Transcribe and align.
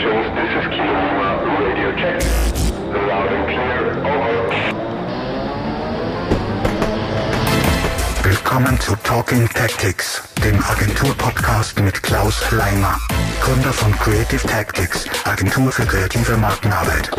stations, 0.00 0.26
this 0.34 0.50
is 0.58 0.66
Kilo 0.72 0.96
Lima, 1.04 1.28
radio 1.60 1.92
check. 2.00 2.16
Loud 3.08 3.32
and 3.32 3.46
clear, 3.52 3.80
over. 4.06 4.40
Willkommen 8.22 8.80
zu 8.80 8.96
Talking 9.04 9.48
Tactics, 9.48 10.22
dem 10.42 10.62
Agentur-Podcast 10.62 11.80
mit 11.80 12.02
Klaus 12.02 12.50
Leimer, 12.50 12.98
Gründer 13.42 13.72
von 13.72 13.92
Creative 13.92 14.46
Tactics, 14.46 15.06
Agentur 15.24 15.70
für 15.70 15.84
kreative 15.84 16.36
Markenarbeit. 16.36 17.10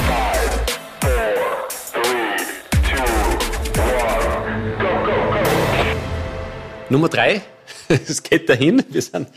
Nummer 6.90 7.10
drei, 7.10 7.42
es 7.90 8.24
geht 8.24 8.50
dahin. 8.50 8.84
Wir 8.90 9.02
sind 9.02 9.28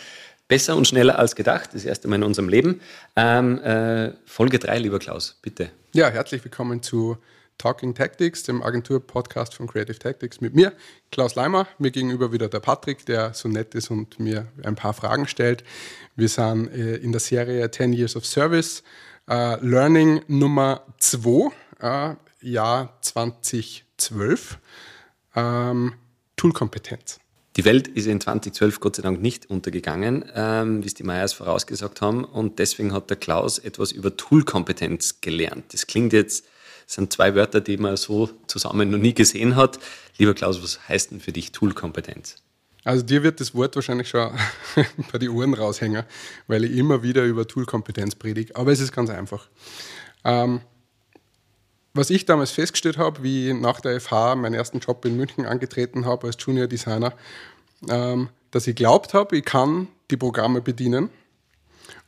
besser 0.48 0.76
und 0.76 0.86
schneller 0.86 1.18
als 1.18 1.36
gedacht. 1.36 1.70
Das 1.72 1.84
erste 1.84 2.08
Mal 2.08 2.16
in 2.16 2.22
unserem 2.22 2.48
Leben. 2.48 2.80
Ähm, 3.16 3.58
äh, 3.60 4.12
Folge 4.26 4.58
drei, 4.58 4.78
lieber 4.78 4.98
Klaus, 4.98 5.38
bitte. 5.42 5.70
Ja, 5.92 6.08
herzlich 6.08 6.44
willkommen 6.44 6.82
zu 6.82 7.18
Talking 7.58 7.94
Tactics, 7.94 8.42
dem 8.42 8.62
Agentur-Podcast 8.62 9.54
von 9.54 9.68
Creative 9.68 9.98
Tactics 9.98 10.40
mit 10.40 10.54
mir, 10.54 10.72
Klaus 11.10 11.34
Leimer. 11.34 11.68
Mir 11.78 11.90
gegenüber 11.90 12.32
wieder 12.32 12.48
der 12.48 12.60
Patrick, 12.60 13.06
der 13.06 13.32
so 13.32 13.48
nett 13.48 13.74
ist 13.74 13.90
und 13.90 14.18
mir 14.18 14.48
ein 14.64 14.74
paar 14.74 14.92
Fragen 14.92 15.28
stellt. 15.28 15.64
Wir 16.16 16.28
sind 16.28 16.68
äh, 16.72 16.96
in 16.96 17.12
der 17.12 17.20
Serie 17.20 17.70
10 17.70 17.92
Years 17.92 18.16
of 18.16 18.26
Service, 18.26 18.82
äh, 19.28 19.56
Learning 19.64 20.22
Nummer 20.26 20.82
2, 20.98 21.50
äh, 21.80 22.14
Jahr 22.40 22.98
2012, 23.00 24.58
ähm, 25.36 25.94
Toolkompetenz. 26.36 27.20
Die 27.56 27.64
Welt 27.64 27.86
ist 27.86 28.06
in 28.06 28.20
2012 28.20 28.80
Gott 28.80 28.96
sei 28.96 29.02
Dank 29.02 29.22
nicht 29.22 29.48
untergegangen, 29.48 30.24
ähm, 30.34 30.82
wie 30.82 30.88
es 30.88 30.94
die 30.94 31.04
Meyers 31.04 31.32
vorausgesagt 31.32 32.00
haben. 32.00 32.24
Und 32.24 32.58
deswegen 32.58 32.92
hat 32.92 33.10
der 33.10 33.16
Klaus 33.16 33.58
etwas 33.58 33.92
über 33.92 34.16
Toolkompetenz 34.16 35.20
gelernt. 35.20 35.72
Das 35.72 35.86
klingt 35.86 36.12
jetzt, 36.12 36.44
sind 36.86 37.12
zwei 37.12 37.36
Wörter, 37.36 37.60
die 37.60 37.76
man 37.76 37.96
so 37.96 38.28
zusammen 38.48 38.90
noch 38.90 38.98
nie 38.98 39.14
gesehen 39.14 39.54
hat. 39.54 39.78
Lieber 40.18 40.34
Klaus, 40.34 40.62
was 40.62 40.88
heißt 40.88 41.12
denn 41.12 41.20
für 41.20 41.30
dich 41.30 41.52
Toolkompetenz? 41.52 42.36
Also 42.82 43.04
dir 43.04 43.22
wird 43.22 43.40
das 43.40 43.54
Wort 43.54 43.76
wahrscheinlich 43.76 44.08
schon 44.08 44.32
bei 45.12 45.18
die 45.18 45.28
Ohren 45.28 45.54
raushängen, 45.54 46.04
weil 46.48 46.64
ich 46.64 46.76
immer 46.76 47.04
wieder 47.04 47.22
über 47.22 47.46
Toolkompetenz 47.46 48.16
predige. 48.16 48.56
Aber 48.56 48.72
es 48.72 48.80
ist 48.80 48.92
ganz 48.92 49.10
einfach. 49.10 49.48
Ähm, 50.24 50.60
was 51.96 52.10
ich 52.10 52.26
damals 52.26 52.50
festgestellt 52.50 52.98
habe, 52.98 53.22
wie 53.22 53.50
ich 53.50 53.54
nach 53.54 53.80
der 53.80 54.00
FH 54.00 54.34
meinen 54.34 54.54
ersten 54.54 54.80
Job 54.80 55.04
in 55.04 55.16
München 55.16 55.46
angetreten 55.46 56.04
habe 56.04 56.26
als 56.26 56.36
Junior 56.40 56.66
Designer, 56.66 57.14
ähm, 57.88 58.28
dass 58.50 58.66
ich 58.66 58.76
glaubt 58.76 59.14
habe, 59.14 59.36
ich 59.36 59.44
kann 59.44 59.88
die 60.10 60.16
Programme 60.16 60.60
bedienen 60.60 61.10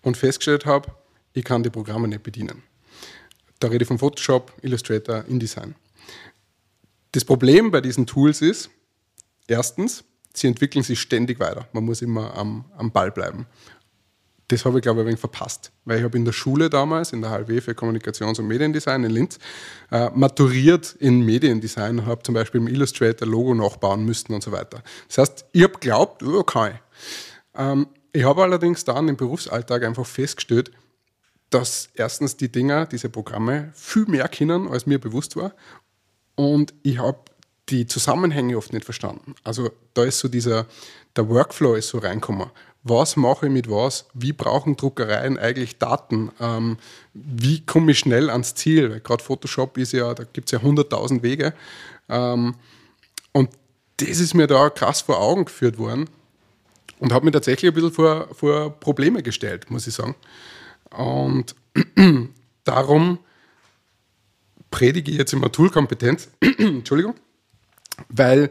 und 0.02 0.16
festgestellt 0.16 0.66
habe, 0.66 0.92
ich 1.32 1.44
kann 1.44 1.62
die 1.62 1.70
Programme 1.70 2.08
nicht 2.08 2.22
bedienen. 2.22 2.62
Da 3.58 3.68
rede 3.68 3.82
ich 3.82 3.88
von 3.88 3.98
Photoshop, 3.98 4.52
Illustrator, 4.62 5.24
InDesign. 5.26 5.74
Das 7.12 7.24
Problem 7.24 7.70
bei 7.70 7.80
diesen 7.80 8.06
Tools 8.06 8.42
ist, 8.42 8.70
erstens, 9.46 10.04
sie 10.34 10.46
entwickeln 10.46 10.82
sich 10.82 11.00
ständig 11.00 11.40
weiter. 11.40 11.66
Man 11.72 11.84
muss 11.84 12.02
immer 12.02 12.34
am, 12.34 12.66
am 12.76 12.90
Ball 12.92 13.10
bleiben. 13.10 13.46
Das 14.48 14.64
habe 14.64 14.78
ich, 14.78 14.82
glaube 14.82 15.00
ich, 15.00 15.04
ein 15.04 15.08
wenig 15.08 15.20
verpasst. 15.20 15.72
Weil 15.84 15.98
ich 15.98 16.04
habe 16.04 16.16
in 16.16 16.24
der 16.24 16.32
Schule 16.32 16.70
damals, 16.70 17.12
in 17.12 17.20
der 17.20 17.30
HLW 17.30 17.60
für 17.60 17.72
Kommunikations- 17.72 18.38
und 18.38 18.46
Mediendesign 18.46 19.02
in 19.04 19.10
Linz, 19.10 19.38
äh, 19.90 20.10
maturiert 20.14 20.94
in 21.00 21.22
Mediendesign 21.22 21.98
und 21.98 22.06
habe 22.06 22.22
zum 22.22 22.34
Beispiel 22.34 22.60
im 22.60 22.68
Illustrator 22.68 23.26
Logo 23.26 23.54
nachbauen 23.54 24.04
müssen 24.04 24.32
und 24.32 24.42
so 24.42 24.52
weiter. 24.52 24.82
Das 25.08 25.18
heißt, 25.18 25.46
ich 25.52 25.62
habe 25.62 25.74
geglaubt, 25.74 26.22
oh, 26.22 26.44
kann 26.44 26.72
ich. 26.72 26.78
Ähm, 27.56 27.88
ich 28.12 28.24
habe 28.24 28.42
allerdings 28.42 28.84
dann 28.84 29.08
im 29.08 29.16
Berufsalltag 29.16 29.84
einfach 29.84 30.06
festgestellt, 30.06 30.70
dass 31.50 31.90
erstens 31.94 32.36
die 32.36 32.50
Dinger, 32.50 32.86
diese 32.86 33.08
Programme, 33.08 33.72
viel 33.74 34.06
mehr 34.06 34.28
können, 34.28 34.68
als 34.68 34.86
mir 34.86 34.98
bewusst 34.98 35.36
war. 35.36 35.54
Und 36.34 36.74
ich 36.82 36.98
habe 36.98 37.18
die 37.68 37.86
Zusammenhänge 37.86 38.56
oft 38.56 38.72
nicht 38.72 38.84
verstanden. 38.84 39.34
Also 39.44 39.70
da 39.94 40.04
ist 40.04 40.18
so 40.18 40.28
dieser, 40.28 40.66
der 41.16 41.28
Workflow 41.28 41.74
ist 41.74 41.88
so 41.88 41.98
reinkommen. 41.98 42.50
Was 42.84 43.16
mache 43.16 43.46
ich 43.46 43.52
mit 43.52 43.68
was? 43.68 44.06
Wie 44.14 44.32
brauchen 44.32 44.76
Druckereien 44.76 45.38
eigentlich 45.38 45.78
Daten? 45.78 46.30
Ähm, 46.38 46.78
wie 47.14 47.66
komme 47.66 47.90
ich 47.90 47.98
schnell 47.98 48.30
ans 48.30 48.54
Ziel? 48.54 48.90
Weil 48.90 49.00
gerade 49.00 49.24
Photoshop 49.24 49.76
ist 49.78 49.92
ja, 49.92 50.14
da 50.14 50.22
gibt 50.22 50.46
es 50.46 50.52
ja 50.52 50.60
100.000 50.60 51.22
Wege. 51.22 51.52
Ähm, 52.08 52.54
und 53.32 53.50
das 53.96 54.20
ist 54.20 54.34
mir 54.34 54.46
da 54.46 54.70
krass 54.70 55.00
vor 55.00 55.18
Augen 55.18 55.46
geführt 55.46 55.78
worden 55.78 56.08
und 57.00 57.12
hat 57.12 57.24
mir 57.24 57.32
tatsächlich 57.32 57.72
ein 57.72 57.74
bisschen 57.74 57.92
vor, 57.92 58.28
vor 58.32 58.70
Probleme 58.78 59.24
gestellt, 59.24 59.68
muss 59.68 59.88
ich 59.88 59.94
sagen. 59.94 60.14
Und 60.96 61.56
darum 62.64 63.18
predige 64.70 65.10
ich 65.10 65.18
jetzt 65.18 65.32
immer 65.32 65.50
Toolkompetenz. 65.50 66.28
Entschuldigung 66.58 67.16
weil 68.08 68.50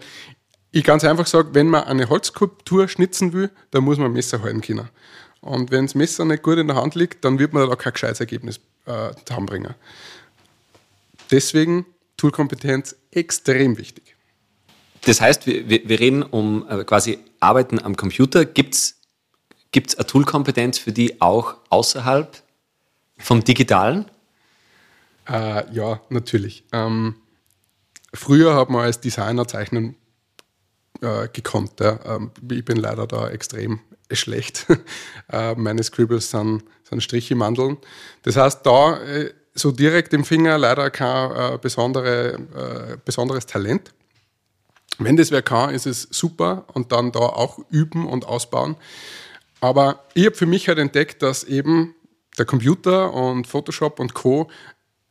ich 0.71 0.83
ganz 0.83 1.03
einfach 1.03 1.27
sage, 1.27 1.49
wenn 1.53 1.67
man 1.67 1.85
eine 1.85 2.09
Holzskulptur 2.09 2.87
schnitzen 2.87 3.33
will, 3.33 3.49
dann 3.71 3.83
muss 3.83 3.97
man 3.97 4.07
ein 4.07 4.13
Messer 4.13 4.41
halten 4.41 4.61
können. 4.61 4.89
Und 5.41 5.71
wenn 5.71 5.85
das 5.85 5.95
Messer 5.95 6.25
nicht 6.25 6.43
gut 6.43 6.57
in 6.57 6.67
der 6.67 6.75
Hand 6.75 6.95
liegt, 6.95 7.23
dann 7.23 7.39
wird 7.39 7.53
man 7.53 7.69
da 7.69 7.75
kein 7.75 7.93
gescheites 7.93 8.19
Ergebnis 8.19 8.59
äh, 8.85 9.11
zusammenbringen. 9.25 9.75
Deswegen 11.31 11.85
Toolkompetenz 12.17 12.95
extrem 13.11 13.77
wichtig. 13.77 14.15
Das 15.05 15.21
heißt, 15.21 15.45
wir, 15.45 15.69
wir 15.69 15.87
wir 15.87 15.99
reden 15.99 16.23
um 16.23 16.67
äh, 16.67 16.83
quasi 16.83 17.19
Arbeiten 17.39 17.79
am 17.79 17.95
Computer. 17.95 18.43
Gibt 18.43 18.73
es 18.75 18.95
eine 19.73 20.07
Toolkompetenz 20.07 20.77
für 20.79 20.91
die 20.91 21.21
auch 21.21 21.55
außerhalb 21.69 22.41
vom 23.17 23.43
Digitalen? 23.43 24.05
Äh, 25.27 25.71
ja, 25.73 26.01
natürlich. 26.09 26.63
Ähm, 26.71 27.15
früher 28.15 28.55
hat 28.55 28.69
man 28.69 28.85
als 28.85 28.99
Designer 28.99 29.47
zeichnen 29.47 29.95
äh, 31.01 31.27
gekonnt. 31.31 31.79
Ja. 31.79 31.99
Ähm, 32.05 32.31
ich 32.49 32.65
bin 32.65 32.77
leider 32.77 33.07
da 33.07 33.29
extrem 33.29 33.79
schlecht. 34.11 34.65
äh, 35.31 35.55
meine 35.55 35.83
Scribbles 35.83 36.31
sind, 36.31 36.63
sind 36.83 37.01
Striche 37.01 37.35
Mandeln. 37.35 37.77
Das 38.23 38.35
heißt, 38.35 38.65
da 38.65 38.97
äh, 39.03 39.33
so 39.53 39.71
direkt 39.71 40.13
im 40.13 40.25
Finger 40.25 40.57
leider 40.57 40.89
kein 40.91 41.31
äh, 41.31 41.57
besondere, 41.57 42.33
äh, 42.33 42.97
besonderes 43.03 43.45
Talent. 43.45 43.93
Wenn 44.97 45.17
das 45.17 45.31
wer 45.31 45.41
kann, 45.41 45.73
ist 45.73 45.85
es 45.85 46.07
super 46.11 46.65
und 46.73 46.91
dann 46.91 47.11
da 47.11 47.19
auch 47.19 47.59
üben 47.69 48.07
und 48.07 48.25
ausbauen. 48.25 48.75
Aber 49.61 50.05
ich 50.13 50.25
habe 50.25 50.35
für 50.35 50.45
mich 50.45 50.67
halt 50.67 50.77
entdeckt, 50.77 51.21
dass 51.21 51.43
eben 51.43 51.95
der 52.37 52.45
Computer 52.45 53.13
und 53.13 53.47
Photoshop 53.47 53.99
und 53.99 54.13
Co. 54.13 54.49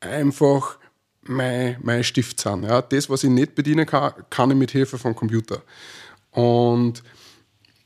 einfach 0.00 0.78
mein, 1.26 1.76
mein 1.82 2.04
Stift 2.04 2.40
sind. 2.40 2.64
Ja. 2.64 2.82
Das, 2.82 3.08
was 3.10 3.24
ich 3.24 3.30
nicht 3.30 3.54
bedienen 3.54 3.86
kann, 3.86 4.12
kann 4.30 4.50
ich 4.50 4.56
mit 4.56 4.70
Hilfe 4.70 4.98
vom 4.98 5.14
Computer. 5.14 5.62
Und 6.30 7.02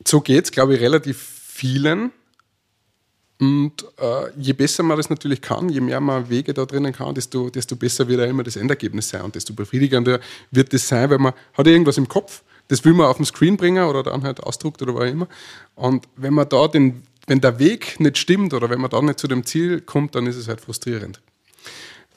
so 0.07 0.21
geht 0.21 0.45
es, 0.45 0.51
glaube 0.51 0.75
ich, 0.75 0.81
relativ 0.81 1.19
vielen. 1.19 2.13
Und 3.41 3.85
äh, 3.99 4.31
je 4.37 4.53
besser 4.53 4.83
man 4.83 4.97
das 4.97 5.11
natürlich 5.11 5.41
kann, 5.41 5.69
je 5.69 5.81
mehr 5.81 6.01
man 6.01 6.29
Wege 6.29 6.53
da 6.53 6.65
drinnen 6.65 6.93
kann, 6.93 7.15
desto, 7.15 7.51
desto 7.51 7.77
besser 7.77 8.09
wird 8.09 8.21
auch 8.21 8.29
immer 8.29 8.43
das 8.43 8.57
Endergebnis 8.57 9.11
sein 9.11 9.23
und 9.23 9.35
desto 9.35 9.55
befriedigender 9.55 10.19
wird 10.51 10.73
das 10.73 10.89
sein, 10.89 11.09
weil 11.11 11.19
man 11.19 11.35
hat 11.55 11.67
irgendwas 11.69 11.99
im 11.99 12.09
Kopf, 12.09 12.43
das 12.67 12.85
will 12.85 12.95
man 12.95 13.07
auf 13.07 13.17
den 13.17 13.27
Screen 13.27 13.57
bringen 13.57 13.85
oder 13.85 14.03
dann 14.03 14.25
halt 14.25 14.41
ausdruckt 14.41 14.83
oder 14.83 14.95
was 14.95 15.11
immer. 15.11 15.29
Und 15.77 16.09
wenn 16.17 16.35
man 16.35 16.49
da 16.49 16.67
den, 16.67 17.05
wenn 17.29 17.41
der 17.41 17.61
Weg 17.61 18.01
nicht 18.01 18.19
stimmt 18.19 18.55
oder 18.55 18.71
wenn 18.71 18.81
man 18.81 18.91
da 18.91 19.01
nicht 19.01 19.21
zu 19.21 19.29
dem 19.29 19.45
Ziel 19.45 19.83
kommt, 19.83 20.17
dann 20.17 20.27
ist 20.27 20.37
es 20.37 20.49
halt 20.49 20.61
frustrierend. 20.61 21.21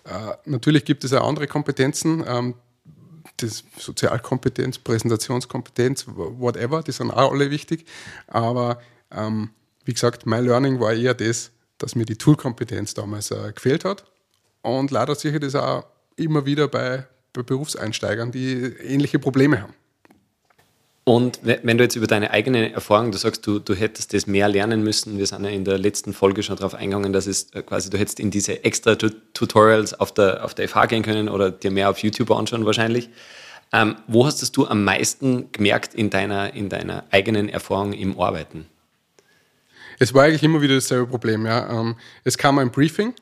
Äh, 0.05 0.33
natürlich 0.45 0.85
gibt 0.85 1.03
es 1.03 1.13
auch 1.13 1.27
andere 1.27 1.47
Kompetenzen, 1.47 2.23
ähm, 2.27 2.55
das 3.37 3.63
Sozialkompetenz, 3.77 4.79
Präsentationskompetenz, 4.79 6.05
whatever, 6.07 6.83
die 6.83 6.91
sind 6.91 7.11
auch 7.11 7.31
alle 7.31 7.49
wichtig. 7.49 7.85
Aber 8.27 8.81
ähm, 9.11 9.49
wie 9.85 9.93
gesagt, 9.93 10.25
mein 10.25 10.45
Learning 10.45 10.79
war 10.79 10.93
eher 10.93 11.13
das, 11.13 11.51
dass 11.77 11.95
mir 11.95 12.05
die 12.05 12.17
Toolkompetenz 12.17 12.93
damals 12.93 13.31
äh, 13.31 13.51
gefehlt 13.53 13.85
hat. 13.85 14.05
Und 14.61 14.91
leider 14.91 15.15
sehe 15.15 15.31
ich 15.33 15.39
das 15.39 15.55
auch 15.55 15.85
immer 16.15 16.45
wieder 16.45 16.67
bei, 16.67 17.07
bei 17.33 17.41
Berufseinsteigern, 17.41 18.31
die 18.31 18.61
ähnliche 18.61 19.17
Probleme 19.17 19.61
haben. 19.61 19.73
Und 21.11 21.41
wenn 21.43 21.77
du 21.77 21.83
jetzt 21.83 21.97
über 21.97 22.07
deine 22.07 22.31
eigene 22.31 22.71
Erfahrung, 22.71 23.11
du 23.11 23.17
sagst, 23.17 23.45
du, 23.45 23.59
du 23.59 23.73
hättest 23.73 24.13
das 24.13 24.27
mehr 24.27 24.47
lernen 24.47 24.81
müssen, 24.81 25.17
wir 25.17 25.27
sind 25.27 25.43
ja 25.43 25.49
in 25.49 25.65
der 25.65 25.77
letzten 25.77 26.13
Folge 26.13 26.41
schon 26.41 26.55
darauf 26.55 26.73
eingegangen, 26.73 27.11
dass 27.11 27.27
es 27.27 27.51
äh, 27.51 27.63
quasi, 27.63 27.89
du 27.89 27.97
hättest 27.97 28.21
in 28.21 28.31
diese 28.31 28.63
extra 28.63 28.95
Tutorials 28.95 29.93
auf 29.93 30.13
der, 30.13 30.45
auf 30.45 30.53
der 30.53 30.69
FH 30.69 30.85
gehen 30.85 31.03
können 31.03 31.27
oder 31.27 31.51
dir 31.51 31.69
mehr 31.69 31.89
auf 31.89 31.97
YouTube 31.97 32.31
anschauen 32.31 32.65
wahrscheinlich. 32.65 33.09
Ähm, 33.73 33.97
wo 34.07 34.25
hast 34.25 34.41
das 34.41 34.53
du 34.53 34.65
am 34.65 34.85
meisten 34.85 35.51
gemerkt 35.51 35.93
in 35.93 36.09
deiner, 36.09 36.53
in 36.53 36.69
deiner 36.69 37.03
eigenen 37.11 37.49
Erfahrung 37.49 37.91
im 37.91 38.17
Arbeiten? 38.17 38.67
Es 39.99 40.13
war 40.13 40.23
eigentlich 40.23 40.43
immer 40.43 40.61
wieder 40.61 40.75
dasselbe 40.75 41.07
Problem. 41.07 41.45
Ja. 41.45 41.77
Ähm, 41.77 41.97
es 42.23 42.37
kam 42.37 42.57
ein 42.57 42.71
Briefing 42.71 43.13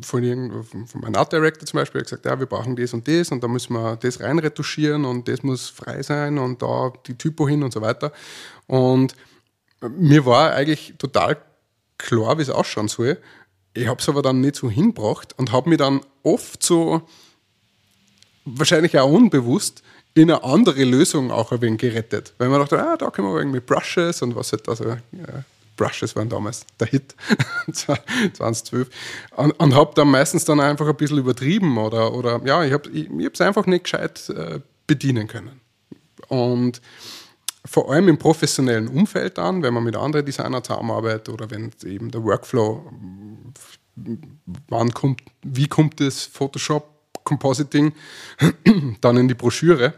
von, 0.00 0.64
von 0.86 1.00
meinem 1.00 1.16
Art 1.16 1.32
Director 1.32 1.66
zum 1.66 1.78
Beispiel 1.78 2.02
gesagt, 2.02 2.24
ja, 2.24 2.38
wir 2.38 2.46
brauchen 2.46 2.76
das 2.76 2.94
und 2.94 3.06
das 3.06 3.30
und 3.30 3.42
da 3.42 3.48
müssen 3.48 3.74
wir 3.74 3.96
das 3.96 4.20
reinretuschieren 4.20 5.04
und 5.04 5.28
das 5.28 5.42
muss 5.42 5.68
frei 5.68 6.02
sein 6.02 6.38
und 6.38 6.62
da 6.62 6.92
die 7.06 7.16
Typo 7.16 7.48
hin 7.48 7.62
und 7.62 7.72
so 7.72 7.80
weiter. 7.80 8.12
Und 8.66 9.14
mir 9.88 10.24
war 10.24 10.52
eigentlich 10.52 10.94
total 10.98 11.36
klar, 11.98 12.38
wie 12.38 12.42
es 12.42 12.50
ausschauen 12.50 12.88
soll. 12.88 13.18
Ich 13.74 13.86
habe 13.86 14.00
es 14.00 14.08
aber 14.08 14.22
dann 14.22 14.40
nicht 14.40 14.56
so 14.56 14.70
hinbracht 14.70 15.34
und 15.38 15.52
habe 15.52 15.68
mich 15.68 15.78
dann 15.78 16.00
oft 16.22 16.62
so, 16.62 17.02
wahrscheinlich 18.44 18.98
auch 18.98 19.10
unbewusst, 19.10 19.82
in 20.14 20.30
eine 20.30 20.44
andere 20.44 20.84
Lösung 20.84 21.30
auch 21.30 21.52
ein 21.52 21.62
wenig 21.62 21.80
gerettet. 21.80 22.34
Weil 22.38 22.48
man 22.48 22.60
dachte, 22.60 22.82
ah, 22.82 22.96
da 22.96 23.10
können 23.10 23.28
wir 23.28 23.38
irgendwie 23.38 23.60
Brushes 23.60 24.20
und 24.22 24.36
was 24.36 24.52
halt, 24.52 24.68
also 24.68 24.84
ja, 24.84 24.98
Brushes 25.76 26.14
waren 26.16 26.28
damals 26.28 26.66
der 26.78 26.88
Hit, 26.88 27.14
2012. 27.72 28.88
Und, 29.36 29.52
und 29.52 29.74
habe 29.74 29.92
dann 29.94 30.08
meistens 30.08 30.44
dann 30.44 30.60
einfach 30.60 30.86
ein 30.86 30.96
bisschen 30.96 31.18
übertrieben 31.18 31.78
oder, 31.78 32.12
oder 32.12 32.40
ja, 32.44 32.64
ich 32.64 32.72
habe 32.72 32.90
es 33.32 33.40
einfach 33.40 33.66
nicht 33.66 33.84
gescheit 33.84 34.28
äh, 34.30 34.60
bedienen 34.86 35.26
können. 35.28 35.60
Und 36.28 36.80
vor 37.64 37.92
allem 37.92 38.08
im 38.08 38.18
professionellen 38.18 38.88
Umfeld 38.88 39.38
dann, 39.38 39.62
wenn 39.62 39.74
man 39.74 39.84
mit 39.84 39.96
anderen 39.96 40.26
Designern 40.26 40.64
zusammenarbeitet 40.64 41.28
oder 41.28 41.50
wenn 41.50 41.70
eben 41.84 42.10
der 42.10 42.22
Workflow, 42.24 42.90
wann 44.68 44.94
kommt, 44.94 45.22
wie 45.42 45.68
kommt 45.68 46.00
das 46.00 46.24
Photoshop, 46.24 46.88
Compositing 47.24 47.92
dann 49.00 49.16
in 49.16 49.28
die 49.28 49.34
Broschüre, 49.34 49.94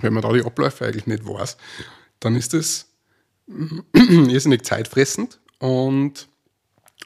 wenn 0.00 0.14
man 0.14 0.22
da 0.22 0.32
die 0.32 0.44
Abläufe 0.44 0.86
eigentlich 0.86 1.06
nicht 1.06 1.26
weiß, 1.26 1.58
dann 2.20 2.34
ist 2.34 2.54
das 2.54 2.86
irrsinnig 3.92 4.64
zeitfressend 4.64 5.38
und, 5.58 6.28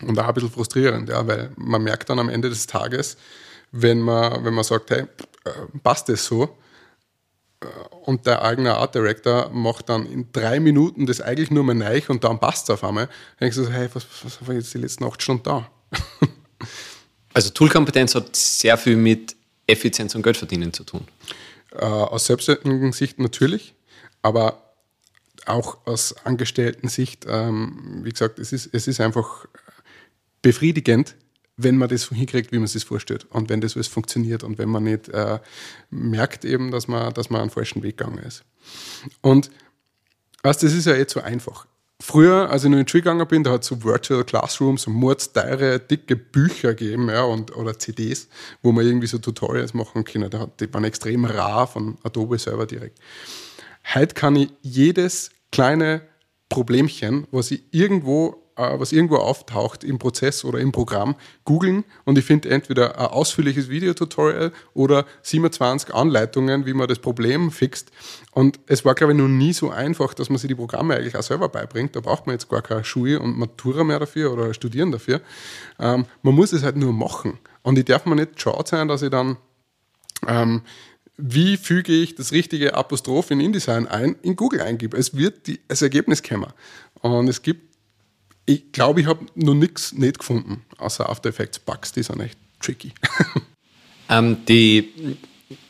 und 0.01 0.19
auch 0.19 0.29
ein 0.29 0.35
bisschen 0.35 0.51
frustrierend, 0.51 1.09
ja, 1.09 1.27
weil 1.27 1.53
man 1.57 1.83
merkt 1.83 2.09
dann 2.11 2.19
am 2.19 2.29
Ende 2.29 2.49
des 2.49 2.67
Tages, 2.67 3.17
wenn 3.73 4.01
man, 4.01 4.45
wenn 4.45 4.55
man 4.55 4.65
sagt, 4.65 4.91
hey, 4.91 5.07
äh, 5.45 5.51
passt 5.83 6.09
das 6.09 6.25
so? 6.25 6.57
Äh, 7.61 7.67
und 8.05 8.27
der 8.27 8.43
eigene 8.43 8.75
Art 8.75 8.95
Director 8.95 9.51
macht 9.51 9.89
dann 9.89 10.07
in 10.07 10.33
drei 10.33 10.61
Minuten 10.61 11.07
das 11.07 11.21
eigentlich 11.21 11.51
nur 11.51 11.65
mal 11.65 11.75
neu 11.75 12.01
und 12.09 12.25
dann 12.25 12.41
passt 12.41 12.65
es 12.65 12.71
auf 12.71 12.85
einmal. 12.85 13.07
Dann 13.07 13.15
denkst 13.43 13.57
du 13.57 13.65
so, 13.65 13.71
hey, 13.71 13.89
was, 13.93 14.07
was 14.23 14.47
war 14.47 14.55
jetzt 14.55 14.73
die 14.75 14.79
letzten 14.79 15.05
acht 15.05 15.23
Stunden 15.23 15.43
da? 15.43 15.71
also 17.35 17.51
Toolkompetenz 17.51 18.15
hat 18.15 18.35
sehr 18.35 18.77
viel 18.79 18.97
mit 18.97 19.37
Effizienz 19.67 20.15
und 20.15 20.23
Geldverdienen 20.23 20.73
zu 20.73 20.85
tun. 20.85 21.07
Äh, 21.73 21.85
aus 21.85 22.27
selbstständigen 22.27 22.93
Sicht 22.93 23.19
natürlich, 23.19 23.75
aber 24.23 24.70
auch 25.51 25.79
aus 25.87 26.15
Angestellten-Sicht, 26.25 27.27
ähm, 27.29 28.01
wie 28.03 28.11
gesagt, 28.11 28.39
es 28.39 28.53
ist, 28.53 28.71
es 28.73 28.89
ist 28.89 29.01
einfach 29.01 29.47
befriedigend, 30.43 31.17
wenn 31.57 31.77
man 31.77 31.89
das 31.89 32.03
so 32.03 32.15
hinkriegt, 32.15 32.53
wie 32.53 32.57
man 32.57 32.65
es 32.65 32.73
sich 32.73 32.85
vorstellt 32.85 33.27
und 33.31 33.49
wenn 33.49 33.61
das 33.61 33.77
alles 33.77 33.89
funktioniert 33.89 34.43
und 34.43 34.59
wenn 34.59 34.69
man 34.69 34.85
nicht 34.85 35.09
äh, 35.11 35.39
merkt 35.91 36.45
eben, 36.45 36.71
dass 36.71 36.89
man, 36.89 37.13
dass 37.13 37.31
man 37.31 37.43
einen 37.43 37.51
falschen 37.51 37.83
Weg 37.83 37.99
gegangen 37.99 38.19
ist. 38.19 38.45
Und 39.21 39.51
weißt, 40.43 40.63
das 40.63 40.73
ist 40.73 40.87
ja 40.87 40.95
jetzt 40.95 41.13
so 41.13 41.21
einfach. 41.21 41.67
Früher, 42.03 42.49
als 42.49 42.65
ich 42.65 42.71
noch 42.71 42.79
in 42.79 42.87
die 42.87 42.91
Schule 42.91 43.03
gegangen 43.03 43.29
bin, 43.29 43.45
da 43.45 43.51
hat 43.51 43.63
es 43.63 43.69
so 43.69 43.85
Virtual 43.85 44.25
Classrooms 44.25 44.87
und 44.87 44.95
mordsteire, 44.95 45.79
dicke 45.79 46.17
Bücher 46.17 46.75
gegeben 46.75 47.11
ja, 47.11 47.25
und, 47.25 47.55
oder 47.55 47.79
CDs, 47.79 48.29
wo 48.63 48.73
man 48.73 48.87
irgendwie 48.87 49.07
so 49.07 49.19
Tutorials 49.19 49.75
machen 49.75 50.05
können. 50.05 50.31
Die 50.59 50.73
waren 50.73 50.85
extrem 50.85 51.27
rar 51.27 51.67
von 51.67 51.99
Adobe 52.03 52.39
selber 52.39 52.65
direkt. 52.65 52.99
Heute 53.95 54.15
kann 54.15 54.37
ich 54.37 54.51
jedes 54.63 55.31
kleine 55.51 56.03
Problemchen, 56.49 57.27
was 57.31 57.53
irgendwo 57.71 58.41
äh, 58.61 58.79
was 58.79 58.93
irgendwo 58.93 59.17
auftaucht 59.17 59.85
im 59.85 59.99
Prozess 59.99 60.45
oder 60.45 60.59
im 60.59 60.71
Programm, 60.71 61.15
googeln 61.45 61.85
und 62.05 62.19
ich 62.19 62.25
finde 62.25 62.51
entweder 62.51 62.99
ein 62.99 63.07
ausführliches 63.07 63.71
Videotutorial 63.71 64.53
oder 64.75 65.07
27 65.23 65.95
Anleitungen, 65.95 66.67
wie 66.67 66.75
man 66.75 66.87
das 66.87 66.99
Problem 66.99 67.51
fixt. 67.51 67.91
Und 68.33 68.61
es 68.67 68.85
war, 68.85 68.95
glaube 68.95 69.15
ich, 69.15 69.19
noch 69.19 69.29
nie 69.29 69.55
so 69.55 69.71
einfach, 69.71 70.13
dass 70.13 70.29
man 70.29 70.39
sich 70.39 70.49
die 70.49 70.55
Programme 70.55 70.97
eigentlich 70.97 71.17
auch 71.17 71.23
selber 71.23 71.49
beibringt. 71.49 71.97
Da 71.97 72.01
braucht 72.01 72.27
man 72.27 72.35
jetzt 72.35 72.51
gar 72.51 72.61
keine 72.61 72.85
Schule 72.85 73.21
und 73.21 73.39
Matura 73.39 73.83
mehr 73.83 73.99
dafür 73.99 74.33
oder 74.33 74.53
studieren 74.53 74.93
dafür. 74.93 75.23
Ähm, 75.79 76.05
man 76.23 76.35
muss 76.35 76.53
es 76.53 76.63
halt 76.63 76.77
nur 76.77 76.93
machen. 76.93 77.39
Und 77.63 77.79
ich 77.79 77.87
darf 77.87 78.05
mir 78.05 78.17
nicht 78.17 78.41
schade 78.41 78.65
sein, 78.67 78.89
dass 78.89 79.03
ich 79.03 79.11
dann 79.11 79.39
ähm, 80.27 80.63
wie 81.21 81.57
füge 81.57 81.93
ich 81.93 82.15
das 82.15 82.33
richtige 82.33 82.75
Apostroph 82.75 83.31
in 83.31 83.41
InDesign 83.41 83.87
ein, 83.87 84.17
in 84.23 84.37
Google 84.37 84.63
eingebe. 84.63 84.97
Es 84.97 85.17
wird 85.17 85.47
die, 85.47 85.61
das 85.69 85.83
Ergebnis 85.83 86.23
kommen. 86.23 86.53
Und 87.01 87.29
es 87.29 87.43
gibt, 87.43 87.77
ich 88.47 88.73
glaube, 88.73 89.01
ich 89.01 89.07
habe 89.07 89.27
noch 89.35 89.55
nichts 89.55 89.93
nicht 89.93 90.19
gefunden, 90.19 90.63
außer 90.79 91.09
After 91.09 91.29
Effects 91.29 91.59
Bugs, 91.59 91.93
die 91.93 92.03
sind 92.03 92.21
echt 92.21 92.39
tricky. 92.61 92.93
Ähm, 94.13 94.45
die, 94.49 95.17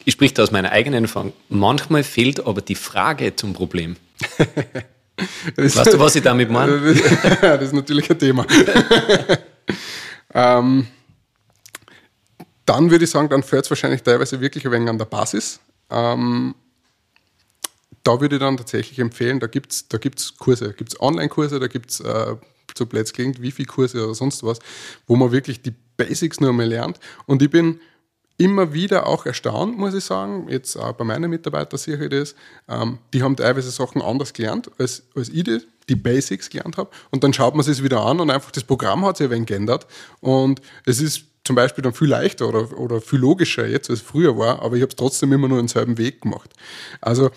ich 0.07 0.15
spreche 0.15 0.33
da 0.33 0.43
aus 0.43 0.51
meiner 0.51 0.73
eigenen 0.73 1.05
Erfahrung. 1.05 1.35
Manchmal 1.51 2.03
fehlt 2.03 2.47
aber 2.47 2.63
die 2.63 2.75
Frage 2.75 3.37
zum 3.37 3.53
Problem. 3.53 3.97
weißt 5.57 5.93
du, 5.93 5.99
was 5.99 6.17
ich 6.17 6.23
damit 6.23 6.51
meine? 6.51 6.95
das 7.43 7.63
ist 7.65 7.75
natürlich 7.75 8.11
ein 8.11 8.19
Thema. 8.19 8.47
ähm, 10.33 10.87
dann 12.71 12.93
würde 12.93 13.05
ich 13.05 13.11
sagen, 13.11 13.29
dann 13.29 13.43
fällt 13.43 13.65
es 13.65 13.71
wahrscheinlich 13.71 14.05
teilweise 14.05 14.41
wirklich 14.41 14.65
ein 14.65 14.71
wenig 14.71 14.89
an 14.89 14.97
der 14.97 15.05
Basis. 15.05 15.59
Ähm, 15.91 16.55
da 18.05 18.21
würde 18.21 18.37
ich 18.37 18.41
dann 18.41 18.57
tatsächlich 18.57 19.01
empfehlen, 19.01 19.41
da 19.41 19.49
gibt 19.49 19.73
es 19.73 19.89
da 19.89 19.99
gibt's 19.99 20.37
Kurse, 20.39 20.67
da 20.67 20.73
gibt 20.73 20.93
es 20.93 21.01
Online-Kurse, 21.01 21.59
da 21.59 21.67
gibt 21.67 21.91
es 21.91 21.99
äh, 21.99 22.37
so 22.79 22.87
blöd 22.87 23.13
klingt, 23.13 23.43
Wifi-Kurse 23.43 24.05
oder 24.05 24.15
sonst 24.15 24.45
was, 24.45 24.61
wo 25.09 25.17
man 25.17 25.33
wirklich 25.33 25.63
die 25.63 25.75
Basics 25.97 26.39
nur 26.39 26.53
mal 26.53 26.65
lernt. 26.65 27.01
Und 27.27 27.43
ich 27.43 27.51
bin 27.51 27.81
immer 28.39 28.73
wieder 28.73 29.09
auch 29.09 29.27
erstaunt, 29.27 29.77
muss 29.77 29.93
ich 29.93 30.05
sagen, 30.05 30.47
jetzt 30.49 30.77
auch 30.77 30.93
bei 30.93 31.03
meinen 31.03 31.29
Mitarbeitern 31.29 31.81
ich 31.85 32.09
das, 32.09 32.37
ähm, 32.69 32.99
die 33.13 33.25
haben 33.25 33.35
teilweise 33.35 33.73
Sachen 33.73 34.01
anders 34.01 34.33
gelernt, 34.33 34.71
als, 34.79 35.03
als 35.17 35.29
ich 35.29 35.43
die, 35.43 35.59
die 35.89 35.97
Basics 35.97 36.49
gelernt 36.49 36.77
habe. 36.77 36.91
Und 37.11 37.25
dann 37.25 37.33
schaut 37.33 37.57
man 37.57 37.65
sich 37.65 37.83
wieder 37.83 38.07
an 38.07 38.21
und 38.21 38.31
einfach 38.31 38.53
das 38.53 38.63
Programm 38.63 39.05
hat 39.05 39.17
sich 39.17 39.27
ein 39.27 39.33
wenig 39.33 39.49
geändert. 39.49 39.89
Und 40.21 40.63
es 40.87 41.01
ist 41.01 41.30
zum 41.51 41.57
Beispiel 41.57 41.83
dann 41.83 41.95
viel 41.95 42.07
leichter 42.07 42.49
oder, 42.49 42.79
oder 42.79 43.01
viel 43.01 43.19
logischer 43.19 43.67
jetzt, 43.67 43.91
als 43.91 44.01
früher 44.01 44.39
war, 44.39 44.63
aber 44.63 44.77
ich 44.77 44.83
habe 44.83 44.91
es 44.91 44.95
trotzdem 44.95 45.33
immer 45.33 45.49
nur 45.49 45.59
denselben 45.59 45.99
Weg 45.99 46.21
gemacht. 46.21 46.49
Also 47.01 47.31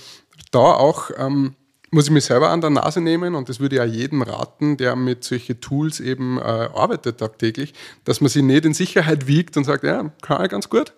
da 0.52 0.60
auch 0.60 1.10
ähm, 1.18 1.56
muss 1.90 2.06
ich 2.06 2.12
mich 2.12 2.26
selber 2.26 2.52
an 2.52 2.62
der 2.62 2.70
Nase 2.70 3.02
nehmen 3.02 3.34
und 3.34 3.50
das 3.50 3.60
würde 3.60 3.82
auch 3.82 3.88
jedem 3.88 4.22
raten, 4.22 4.78
der 4.78 4.96
mit 4.96 5.24
solchen 5.24 5.60
Tools 5.62 6.00
eben 6.00 6.38
äh, 6.38 6.42
arbeitet 6.42 7.22
tagtäglich, 7.22 7.74
dass 8.04 8.22
man 8.22 8.30
sich 8.30 8.44
nicht 8.44 8.66
in 8.66 8.76
Sicherheit 8.76 9.26
wiegt 9.26 9.58
und 9.58 9.64
sagt, 9.64 9.84
ja, 9.84 10.12
kann 10.22 10.46
ich 10.46 10.52
ganz 10.52 10.70
gut, 10.70 10.94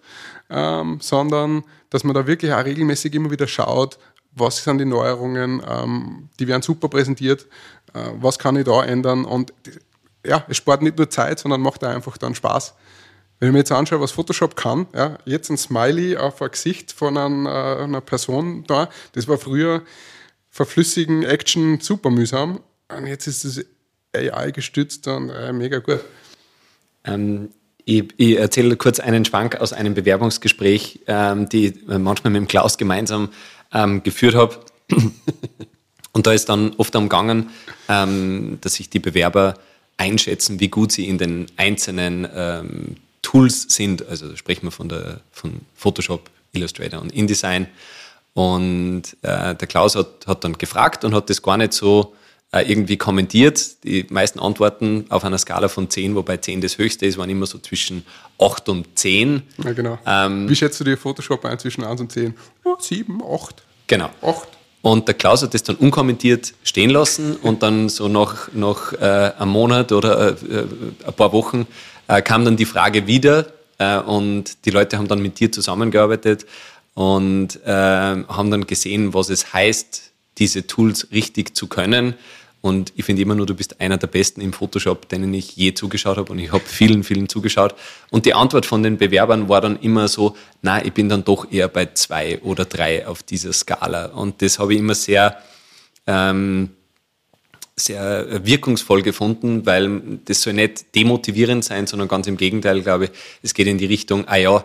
ähm, 0.49 0.97
sondern 0.99 1.63
dass 1.91 2.03
man 2.03 2.15
da 2.15 2.27
wirklich 2.27 2.51
auch 2.51 2.65
regelmäßig 2.65 3.13
immer 3.15 3.31
wieder 3.31 3.47
schaut, 3.47 3.97
was 4.33 4.61
sind 4.61 4.79
die 4.79 4.85
Neuerungen, 4.85 5.63
ähm, 5.65 6.27
die 6.37 6.49
werden 6.49 6.63
super 6.63 6.89
präsentiert, 6.89 7.47
äh, 7.93 8.09
was 8.19 8.37
kann 8.37 8.57
ich 8.57 8.65
da 8.65 8.83
ändern 8.83 9.23
und 9.23 9.53
ja, 10.25 10.43
es 10.49 10.57
spart 10.57 10.81
nicht 10.81 10.97
nur 10.97 11.09
Zeit, 11.09 11.39
sondern 11.39 11.61
macht 11.61 11.81
auch 11.85 11.89
einfach 11.89 12.17
dann 12.17 12.35
Spaß. 12.35 12.75
Wenn 13.39 13.49
ich 13.49 13.53
mir 13.53 13.59
jetzt 13.59 13.71
anschaue, 13.71 13.99
was 13.99 14.11
Photoshop 14.11 14.55
kann, 14.55 14.87
ja, 14.93 15.17
jetzt 15.25 15.49
ein 15.49 15.57
Smiley 15.57 16.17
auf 16.17 16.41
ein 16.41 16.51
Gesicht 16.51 16.91
von 16.91 17.17
einer, 17.17 17.79
einer 17.79 18.01
Person 18.01 18.63
da, 18.67 18.89
das 19.11 19.27
war 19.27 19.37
früher 19.37 19.83
verflüssigen 20.49 21.23
Action 21.23 21.79
super 21.81 22.09
mühsam 22.09 22.61
und 22.95 23.07
jetzt 23.07 23.27
ist 23.27 23.43
es 23.43 23.65
AI 24.15 24.51
gestützt 24.51 25.07
und 25.07 25.29
äh, 25.29 25.51
mega 25.51 25.79
gut. 25.79 25.99
Ähm, 27.03 27.49
ich, 27.83 28.05
ich 28.17 28.37
erzähle 28.37 28.77
kurz 28.77 28.99
einen 28.99 29.25
Schwank 29.25 29.57
aus 29.57 29.73
einem 29.73 29.93
Bewerbungsgespräch, 29.93 31.01
ähm, 31.07 31.49
die 31.49 31.67
ich 31.67 31.87
manchmal 31.87 32.31
mit 32.31 32.41
dem 32.41 32.47
Klaus 32.47 32.77
gemeinsam 32.77 33.29
ähm, 33.73 34.01
geführt 34.01 34.35
habe. 34.35 34.59
Und 36.11 36.27
da 36.27 36.31
ist 36.31 36.47
dann 36.47 36.73
oft 36.77 36.95
umgangen, 36.95 37.49
ähm, 37.89 38.57
dass 38.61 38.75
sich 38.75 38.89
die 38.89 38.99
Bewerber 38.99 39.55
einschätzen, 39.97 40.59
wie 40.59 40.69
gut 40.69 40.93
sie 40.93 41.07
in 41.07 41.17
den 41.17 41.47
einzelnen 41.57 42.27
ähm, 42.33 42.95
Tools 43.35 43.65
sind. 43.67 44.07
Also 44.07 44.35
sprechen 44.35 44.63
wir 44.63 44.71
von, 44.71 44.87
der, 44.87 45.19
von 45.31 45.61
Photoshop, 45.75 46.29
Illustrator 46.53 47.01
und 47.01 47.11
InDesign. 47.11 47.67
Und 48.33 49.03
äh, 49.21 49.55
der 49.55 49.67
Klaus 49.67 49.95
hat, 49.95 50.25
hat 50.25 50.43
dann 50.43 50.57
gefragt 50.57 51.03
und 51.03 51.13
hat 51.13 51.29
das 51.29 51.41
gar 51.41 51.57
nicht 51.57 51.73
so 51.73 52.13
äh, 52.51 52.61
irgendwie 52.69 52.97
kommentiert. 52.97 53.83
Die 53.83 54.05
meisten 54.09 54.39
Antworten 54.39 55.05
auf 55.09 55.25
einer 55.25 55.37
Skala 55.37 55.67
von 55.67 55.89
10, 55.89 56.15
wobei 56.15 56.37
10 56.37 56.61
das 56.61 56.77
höchste 56.77 57.05
ist, 57.05 57.17
waren 57.17 57.29
immer 57.29 57.45
so 57.45 57.57
zwischen 57.57 58.05
8 58.39 58.69
und 58.69 58.97
10. 58.97 59.41
Ja, 59.63 59.73
genau. 59.73 59.99
Ähm, 60.05 60.49
Wie 60.49 60.55
schätzt 60.55 60.79
du 60.79 60.85
dir 60.85 60.97
Photoshop 60.97 61.43
ein 61.45 61.59
zwischen 61.59 61.83
1 61.83 62.01
und 62.01 62.11
10? 62.11 62.33
Ja, 62.65 62.75
7, 62.79 63.21
8. 63.21 63.63
Genau. 63.87 64.09
8. 64.21 64.47
Und 64.81 65.07
der 65.07 65.15
Klaus 65.15 65.41
hat 65.41 65.53
das 65.53 65.63
dann 65.63 65.77
unkommentiert 65.77 66.53
stehen 66.63 66.91
lassen 66.91 67.37
und 67.37 67.63
dann 67.63 67.89
so 67.89 68.07
nach, 68.07 68.49
nach 68.53 68.93
äh, 68.93 69.31
einem 69.37 69.49
Monat 69.51 69.91
oder 69.91 70.29
äh, 70.29 70.65
ein 71.05 71.13
paar 71.15 71.33
Wochen 71.33 71.65
äh, 72.07 72.21
kam 72.21 72.45
dann 72.45 72.57
die 72.57 72.65
Frage 72.65 73.07
wieder 73.07 73.47
äh, 73.77 73.99
und 73.99 74.65
die 74.65 74.71
Leute 74.71 74.97
haben 74.97 75.07
dann 75.07 75.21
mit 75.21 75.39
dir 75.39 75.51
zusammengearbeitet 75.51 76.45
und 76.93 77.59
äh, 77.65 77.69
haben 77.69 78.51
dann 78.51 78.67
gesehen, 78.67 79.13
was 79.13 79.29
es 79.29 79.53
heißt, 79.53 80.11
diese 80.37 80.67
Tools 80.67 81.07
richtig 81.11 81.55
zu 81.55 81.67
können. 81.67 82.15
Und 82.61 82.93
ich 82.95 83.05
finde 83.05 83.21
immer 83.21 83.35
nur, 83.35 83.45
du 83.45 83.53
bist 83.53 83.79
einer 83.79 83.97
der 83.97 84.07
Besten 84.07 84.41
im 84.41 84.51
Photoshop, 84.51 85.07
denen 85.07 85.31
ich 85.35 85.55
je 85.55 85.75
zugeschaut 85.75 86.17
habe. 86.17 86.31
Und 86.31 86.39
ich 86.39 86.51
habe 86.51 86.63
vielen, 86.65 87.03
vielen 87.03 87.29
zugeschaut. 87.29 87.75
Und 88.09 88.25
die 88.25 88.33
Antwort 88.33 88.65
von 88.65 88.81
den 88.81 88.97
Bewerbern 88.97 89.47
war 89.49 89.61
dann 89.61 89.77
immer 89.81 90.07
so, 90.07 90.35
na, 90.63 90.83
ich 90.83 90.91
bin 90.91 91.07
dann 91.07 91.23
doch 91.23 91.51
eher 91.51 91.67
bei 91.67 91.85
zwei 91.93 92.39
oder 92.41 92.65
drei 92.65 93.05
auf 93.05 93.21
dieser 93.21 93.53
Skala. 93.53 94.07
Und 94.07 94.41
das 94.41 94.57
habe 94.57 94.73
ich 94.73 94.79
immer 94.79 94.95
sehr 94.95 95.37
ähm, 96.07 96.71
sehr 97.75 98.45
wirkungsvoll 98.45 99.01
gefunden, 99.01 99.65
weil 99.65 100.01
das 100.25 100.41
soll 100.41 100.53
nicht 100.53 100.95
demotivierend 100.95 101.65
sein, 101.65 101.87
sondern 101.87 102.07
ganz 102.07 102.27
im 102.27 102.37
Gegenteil, 102.37 102.81
glaube 102.81 103.05
ich, 103.05 103.11
es 103.43 103.53
geht 103.53 103.67
in 103.67 103.77
die 103.77 103.85
Richtung, 103.85 104.27
ah 104.27 104.37
ja, 104.37 104.63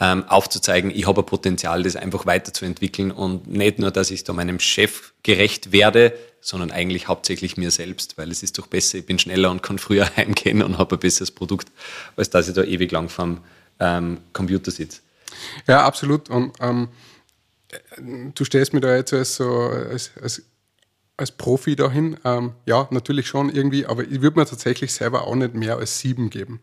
ähm, 0.00 0.24
aufzuzeigen, 0.28 0.90
ich 0.90 1.06
habe 1.06 1.22
ein 1.22 1.26
Potenzial, 1.26 1.82
das 1.82 1.96
einfach 1.96 2.26
weiterzuentwickeln 2.26 3.10
und 3.10 3.48
nicht 3.48 3.78
nur, 3.78 3.90
dass 3.90 4.10
ich 4.10 4.24
da 4.24 4.32
meinem 4.32 4.60
Chef 4.60 5.12
gerecht 5.22 5.72
werde, 5.72 6.14
sondern 6.40 6.70
eigentlich 6.70 7.08
hauptsächlich 7.08 7.56
mir 7.56 7.70
selbst, 7.70 8.16
weil 8.16 8.30
es 8.30 8.42
ist 8.42 8.58
doch 8.58 8.68
besser, 8.68 8.98
ich 8.98 9.06
bin 9.06 9.18
schneller 9.18 9.50
und 9.50 9.62
kann 9.62 9.78
früher 9.78 10.08
heimgehen 10.16 10.62
und 10.62 10.78
habe 10.78 10.96
ein 10.96 11.00
besseres 11.00 11.30
Produkt, 11.30 11.68
als 12.16 12.30
dass 12.30 12.48
ich 12.48 12.54
da 12.54 12.62
ewig 12.62 12.92
lang 12.92 13.08
vom 13.08 13.38
ähm, 13.80 14.18
Computer 14.32 14.70
sitze. 14.70 15.00
Ja, 15.66 15.84
absolut. 15.84 16.30
Und 16.30 16.52
ähm, 16.60 16.88
du 18.34 18.44
stehst 18.44 18.72
mir 18.72 18.80
da 18.80 18.96
jetzt 18.96 19.12
als, 19.12 19.36
so, 19.36 19.48
als, 19.50 20.12
als, 20.20 20.42
als 21.18 21.32
Profi 21.32 21.76
dahin. 21.76 22.16
Ähm, 22.24 22.52
ja, 22.64 22.88
natürlich 22.90 23.26
schon 23.26 23.50
irgendwie, 23.50 23.84
aber 23.84 24.04
ich 24.04 24.22
würde 24.22 24.38
mir 24.38 24.46
tatsächlich 24.46 24.94
selber 24.94 25.26
auch 25.26 25.34
nicht 25.34 25.54
mehr 25.54 25.76
als 25.76 25.98
sieben 25.98 26.30
geben. 26.30 26.60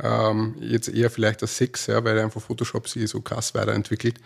Ähm, 0.00 0.54
jetzt 0.60 0.88
eher 0.88 1.10
vielleicht 1.10 1.42
als 1.42 1.56
sechs, 1.56 1.88
ja, 1.88 2.04
weil 2.04 2.20
einfach 2.20 2.40
Photoshop 2.40 2.86
sich 2.88 3.10
so 3.10 3.20
krass 3.20 3.54
weiterentwickelt. 3.54 4.16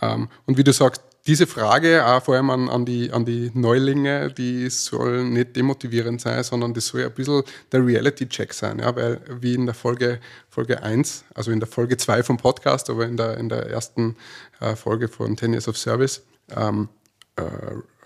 Ähm, 0.00 0.28
und 0.46 0.56
wie 0.58 0.62
du 0.62 0.72
sagst, 0.72 1.02
diese 1.26 1.46
Frage, 1.46 2.06
auch 2.06 2.22
vor 2.22 2.36
allem 2.36 2.50
an, 2.50 2.68
an, 2.68 2.86
die, 2.86 3.10
an 3.10 3.24
die 3.24 3.50
Neulinge, 3.52 4.32
die 4.32 4.70
soll 4.70 5.24
nicht 5.24 5.56
demotivierend 5.56 6.20
sein, 6.20 6.42
sondern 6.44 6.72
das 6.72 6.86
soll 6.86 7.04
ein 7.04 7.12
bisschen 7.12 7.42
der 7.72 7.84
Reality-Check 7.84 8.54
sein. 8.54 8.78
Ja? 8.78 8.94
Weil 8.94 9.20
wie 9.40 9.54
in 9.54 9.66
der 9.66 9.74
Folge, 9.74 10.20
Folge 10.48 10.82
1, 10.82 11.24
also 11.34 11.50
in 11.50 11.60
der 11.60 11.68
Folge 11.68 11.96
2 11.96 12.22
vom 12.22 12.36
Podcast, 12.36 12.88
aber 12.88 13.06
in 13.06 13.16
der, 13.16 13.36
in 13.36 13.48
der 13.48 13.66
ersten 13.66 14.16
äh, 14.60 14.76
Folge 14.76 15.08
von 15.08 15.36
10 15.36 15.52
Years 15.52 15.68
of 15.68 15.76
Service, 15.76 16.22
ähm, 16.56 16.88
äh, 16.88 16.97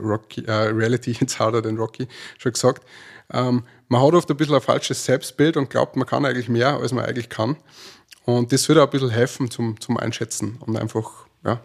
Rocky, 0.01 0.45
äh, 0.45 0.53
Reality 0.53 1.11
It's 1.21 1.39
Harder 1.39 1.63
than 1.63 1.77
Rocky, 1.77 2.09
schon 2.39 2.53
gesagt, 2.53 2.87
ähm, 3.33 3.65
man 3.89 4.03
hat 4.03 4.15
oft 4.15 4.31
ein 4.31 4.37
bisschen 4.37 4.55
ein 4.55 4.61
falsches 4.61 5.05
Selbstbild 5.05 5.57
und 5.57 5.71
glaubt, 5.71 5.97
man 5.97 6.07
kann 6.07 6.25
eigentlich 6.25 6.49
mehr, 6.49 6.77
als 6.79 6.93
man 6.93 7.05
eigentlich 7.05 7.29
kann. 7.29 7.57
Und 8.25 8.53
das 8.53 8.69
würde 8.69 8.83
auch 8.83 8.87
ein 8.87 8.91
bisschen 8.91 9.11
helfen 9.11 9.51
zum, 9.51 9.81
zum 9.81 9.97
Einschätzen 9.97 10.57
und 10.61 10.77
einfach, 10.77 11.27
ja, 11.45 11.61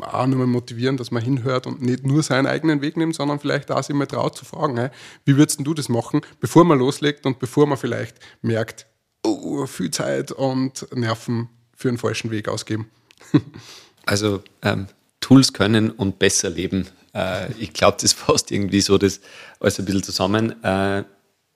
auch 0.00 0.26
nochmal 0.26 0.46
motivieren, 0.46 0.96
dass 0.96 1.10
man 1.10 1.22
hinhört 1.22 1.66
und 1.66 1.82
nicht 1.82 2.06
nur 2.06 2.22
seinen 2.22 2.46
eigenen 2.46 2.80
Weg 2.80 2.96
nimmt, 2.96 3.14
sondern 3.14 3.38
vielleicht 3.38 3.70
auch 3.70 3.82
sich 3.82 3.94
mal 3.94 4.06
traut 4.06 4.36
zu 4.36 4.44
fragen, 4.44 4.78
hey, 4.78 4.88
wie 5.24 5.36
würdest 5.36 5.60
du 5.62 5.74
das 5.74 5.88
machen, 5.88 6.22
bevor 6.40 6.64
man 6.64 6.78
loslegt 6.78 7.26
und 7.26 7.38
bevor 7.38 7.66
man 7.66 7.76
vielleicht 7.76 8.18
merkt, 8.40 8.86
oh, 9.22 9.66
viel 9.66 9.90
Zeit 9.90 10.32
und 10.32 10.86
Nerven 10.94 11.48
für 11.76 11.88
einen 11.88 11.98
falschen 11.98 12.30
Weg 12.30 12.48
ausgeben. 12.48 12.90
also 14.06 14.42
ähm, 14.62 14.86
Tools 15.22 15.54
können 15.54 15.90
und 15.90 16.18
besser 16.18 16.50
leben. 16.50 16.86
Äh, 17.14 17.50
ich 17.58 17.72
glaube, 17.72 17.96
das 18.00 18.12
fasst 18.12 18.52
irgendwie 18.52 18.82
so 18.82 18.98
das 18.98 19.20
alles 19.58 19.78
ein 19.78 19.86
bisschen 19.86 20.02
zusammen. 20.02 20.62
Äh, 20.62 21.04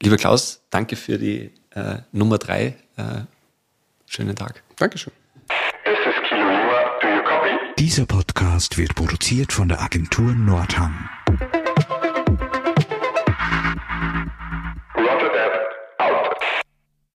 lieber 0.02 0.16
Klaus, 0.16 0.62
danke 0.70 0.96
für 0.96 1.18
die 1.18 1.50
äh, 1.74 1.98
Nummer 2.12 2.38
drei. 2.38 2.76
Äh, 2.96 3.24
schönen 4.06 4.34
Tag. 4.34 4.62
Dankeschön. 4.76 5.12
Dieser 7.78 8.06
Podcast 8.06 8.78
wird 8.78 8.94
produziert 8.94 9.52
von 9.52 9.68
der 9.68 9.82
Agentur 9.82 10.32
Nordhang. 10.32 11.10